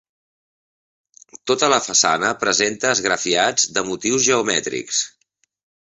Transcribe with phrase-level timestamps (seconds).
[1.51, 5.09] Tota la façana presenta esgrafiats de motius geomètrics.